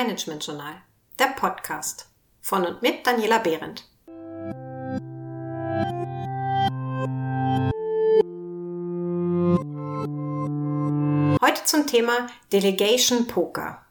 [0.00, 0.74] Management Journal,
[1.18, 2.06] der Podcast
[2.40, 3.84] von und mit Daniela Behrendt.
[11.42, 13.84] Heute zum Thema Delegation Poker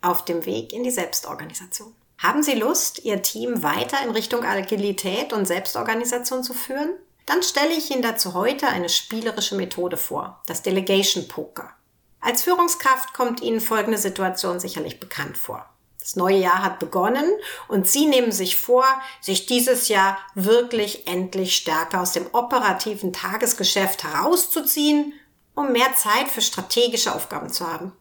[0.00, 1.94] auf dem Weg in die Selbstorganisation.
[2.16, 6.94] Haben Sie Lust, Ihr Team weiter in Richtung Agilität und Selbstorganisation zu führen?
[7.26, 11.74] Dann stelle ich Ihnen dazu heute eine spielerische Methode vor, das Delegation Poker.
[12.20, 15.66] Als Führungskraft kommt Ihnen folgende Situation sicherlich bekannt vor.
[15.98, 17.30] Das neue Jahr hat begonnen
[17.68, 18.84] und Sie nehmen sich vor,
[19.20, 25.12] sich dieses Jahr wirklich endlich stärker aus dem operativen Tagesgeschäft herauszuziehen,
[25.54, 27.92] um mehr Zeit für strategische Aufgaben zu haben.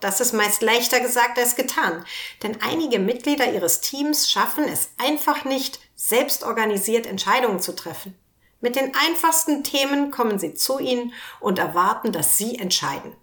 [0.00, 2.04] Das ist meist leichter gesagt als getan,
[2.42, 8.18] denn einige Mitglieder Ihres Teams schaffen es einfach nicht, selbst organisiert Entscheidungen zu treffen.
[8.60, 13.14] Mit den einfachsten Themen kommen Sie zu Ihnen und erwarten, dass Sie entscheiden.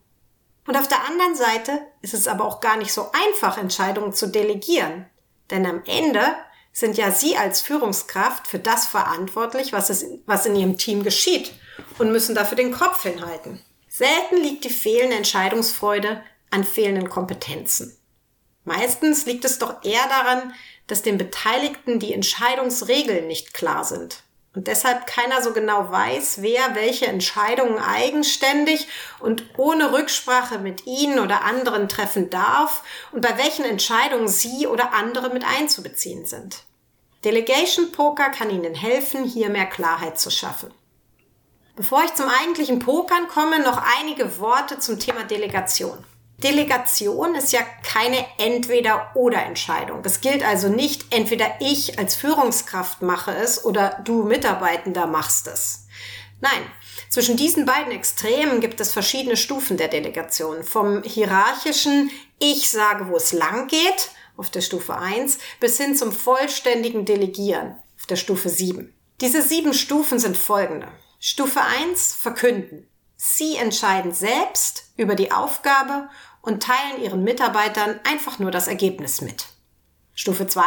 [0.69, 4.27] Und auf der anderen Seite ist es aber auch gar nicht so einfach, Entscheidungen zu
[4.27, 5.07] delegieren.
[5.49, 6.21] Denn am Ende
[6.71, 11.53] sind ja Sie als Führungskraft für das verantwortlich, was, es, was in Ihrem Team geschieht
[11.97, 13.59] und müssen dafür den Kopf hinhalten.
[13.87, 17.97] Selten liegt die fehlende Entscheidungsfreude an fehlenden Kompetenzen.
[18.63, 20.53] Meistens liegt es doch eher daran,
[20.85, 24.21] dass den Beteiligten die Entscheidungsregeln nicht klar sind
[24.55, 28.87] und deshalb keiner so genau weiß, wer welche Entscheidungen eigenständig
[29.19, 34.93] und ohne Rücksprache mit ihnen oder anderen treffen darf und bei welchen Entscheidungen sie oder
[34.93, 36.63] andere mit einzubeziehen sind.
[37.23, 40.73] Delegation Poker kann Ihnen helfen, hier mehr Klarheit zu schaffen.
[41.75, 46.05] Bevor ich zum eigentlichen Pokern komme, noch einige Worte zum Thema Delegation.
[46.43, 50.01] Delegation ist ja keine Entweder-oder-Entscheidung.
[50.03, 55.87] Es gilt also nicht, entweder ich als Führungskraft mache es oder du Mitarbeitender machst es.
[56.41, 56.61] Nein,
[57.09, 60.63] zwischen diesen beiden Extremen gibt es verschiedene Stufen der Delegation.
[60.63, 66.13] Vom hierarchischen Ich sage, wo es lang geht, auf der Stufe 1, bis hin zum
[66.13, 68.93] vollständigen Delegieren, auf der Stufe 7.
[69.19, 70.87] Diese sieben Stufen sind folgende.
[71.19, 72.87] Stufe 1, verkünden.
[73.21, 76.09] Sie entscheiden selbst über die Aufgabe
[76.41, 79.47] und teilen ihren Mitarbeitern einfach nur das Ergebnis mit.
[80.13, 80.61] Stufe 2.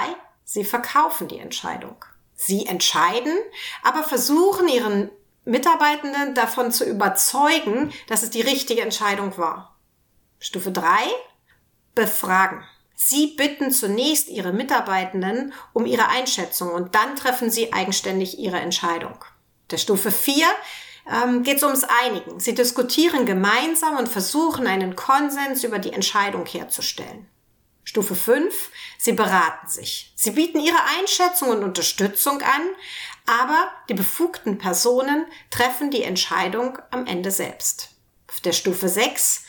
[0.45, 2.05] Sie verkaufen die Entscheidung.
[2.35, 3.35] Sie entscheiden,
[3.83, 5.11] aber versuchen ihren
[5.47, 9.79] Mitarbeitenden davon zu überzeugen, dass es die richtige Entscheidung war.
[10.39, 10.85] Stufe 3.
[11.95, 12.63] Befragen.
[12.95, 19.25] Sie bitten zunächst Ihre Mitarbeitenden um ihre Einschätzung und dann treffen Sie eigenständig Ihre Entscheidung.
[19.71, 20.47] Der Stufe 4
[21.11, 22.41] ähm, geht es ums Einigen.
[22.41, 27.27] Sie diskutieren gemeinsam und versuchen einen Konsens über die Entscheidung herzustellen.
[27.85, 28.71] Stufe 5.
[28.99, 30.13] Sie beraten sich.
[30.15, 32.63] Sie bieten ihre Einschätzung und Unterstützung an,
[33.27, 37.91] aber die befugten Personen treffen die Entscheidung am Ende selbst.
[38.31, 39.45] Auf der Stufe 6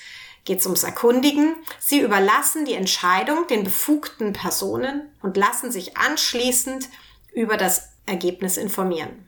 [0.45, 1.55] geht es ums Erkundigen.
[1.79, 6.89] Sie überlassen die Entscheidung den befugten Personen und lassen sich anschließend
[7.33, 9.27] über das Ergebnis informieren.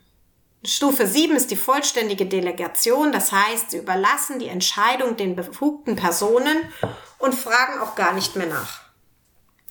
[0.64, 6.72] Stufe 7 ist die vollständige Delegation, das heißt, sie überlassen die Entscheidung den befugten Personen
[7.18, 8.86] und fragen auch gar nicht mehr nach.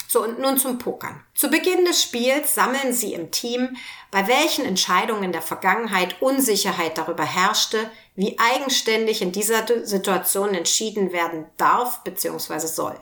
[0.07, 1.21] So, und nun zum Pokern.
[1.33, 3.75] Zu Beginn des Spiels sammeln Sie im Team,
[4.11, 11.11] bei welchen Entscheidungen in der Vergangenheit Unsicherheit darüber herrschte, wie eigenständig in dieser Situation entschieden
[11.11, 12.59] werden darf bzw.
[12.59, 12.97] soll.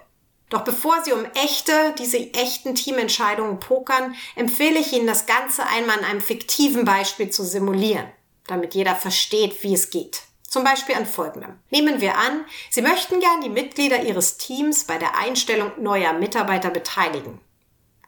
[0.53, 5.97] Doch bevor Sie um echte, diese echten Teamentscheidungen pokern, empfehle ich Ihnen, das Ganze einmal
[5.97, 8.05] an einem fiktiven Beispiel zu simulieren,
[8.45, 10.21] damit jeder versteht, wie es geht.
[10.47, 11.57] Zum Beispiel an folgendem.
[11.71, 16.69] Nehmen wir an, Sie möchten gern die Mitglieder Ihres Teams bei der Einstellung neuer Mitarbeiter
[16.69, 17.41] beteiligen.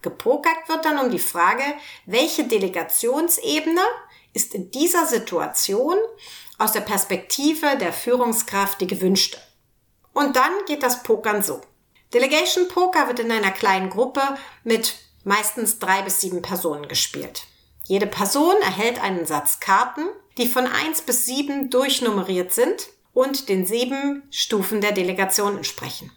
[0.03, 1.63] Gepokert wird dann um die Frage,
[2.05, 3.81] welche Delegationsebene
[4.33, 5.97] ist in dieser Situation
[6.59, 9.39] aus der Perspektive der Führungskraft die gewünschte.
[10.13, 11.61] Und dann geht das Pokern so.
[12.15, 14.21] Delegation Poker wird in einer kleinen Gruppe
[14.63, 14.95] mit
[15.25, 17.43] meistens drei bis sieben Personen gespielt.
[17.83, 23.65] Jede Person erhält einen Satz Karten, die von eins bis sieben durchnummeriert sind und den
[23.65, 26.09] sieben Stufen der Delegation entsprechen.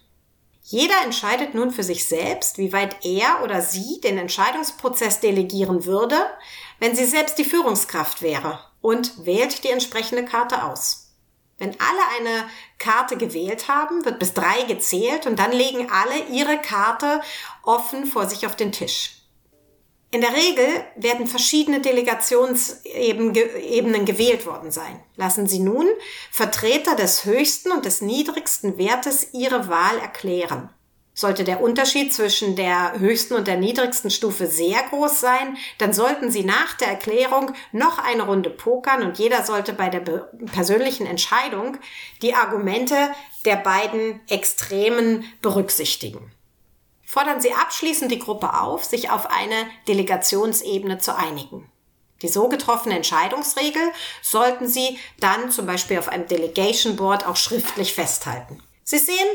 [0.62, 6.16] Jeder entscheidet nun für sich selbst, wie weit er oder sie den Entscheidungsprozess delegieren würde,
[6.78, 11.07] wenn sie selbst die Führungskraft wäre und wählt die entsprechende Karte aus.
[11.58, 16.58] Wenn alle eine Karte gewählt haben, wird bis drei gezählt und dann legen alle ihre
[16.58, 17.20] Karte
[17.64, 19.14] offen vor sich auf den Tisch.
[20.10, 20.66] In der Regel
[20.96, 25.02] werden verschiedene Delegationsebenen gewählt worden sein.
[25.16, 25.86] Lassen Sie nun
[26.30, 30.70] Vertreter des höchsten und des niedrigsten Wertes ihre Wahl erklären.
[31.18, 36.30] Sollte der Unterschied zwischen der höchsten und der niedrigsten Stufe sehr groß sein, dann sollten
[36.30, 39.98] Sie nach der Erklärung noch eine Runde pokern und jeder sollte bei der
[40.52, 41.76] persönlichen Entscheidung
[42.22, 42.94] die Argumente
[43.44, 46.30] der beiden Extremen berücksichtigen.
[47.04, 51.68] fordern Sie abschließend die Gruppe auf, sich auf eine Delegationsebene zu einigen.
[52.22, 53.90] Die so getroffene Entscheidungsregel
[54.22, 58.62] sollten Sie dann zum Beispiel auf einem Delegation Board auch schriftlich festhalten.
[58.84, 59.26] Sie sehen,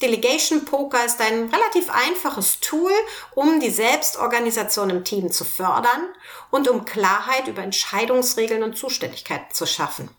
[0.00, 2.92] Delegation Poker ist ein relativ einfaches Tool,
[3.34, 6.08] um die Selbstorganisation im Team zu fördern
[6.50, 10.10] und um Klarheit über Entscheidungsregeln und Zuständigkeiten zu schaffen.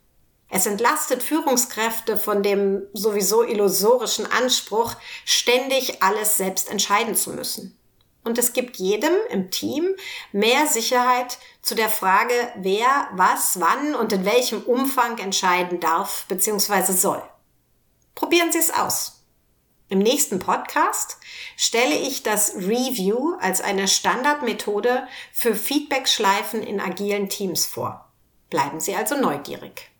[0.50, 4.95] Es entlastet Führungskräfte von dem sowieso illusorischen Anspruch,
[5.25, 7.78] ständig alles selbst entscheiden zu müssen.
[8.24, 9.95] Und es gibt jedem im Team
[10.31, 16.92] mehr Sicherheit zu der Frage, wer was, wann und in welchem Umfang entscheiden darf bzw.
[16.92, 17.24] soll.
[18.13, 19.20] Probieren Sie es aus.
[19.91, 21.17] Im nächsten Podcast
[21.57, 28.09] stelle ich das Review als eine Standardmethode für Feedbackschleifen in agilen Teams vor.
[28.49, 29.90] Bleiben Sie also neugierig.